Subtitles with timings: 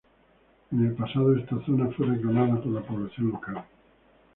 [0.71, 3.63] En el pasado, esta zona fue reclamada por la población local.